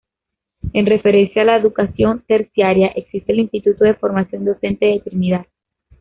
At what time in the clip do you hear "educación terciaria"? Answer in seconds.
1.57-2.87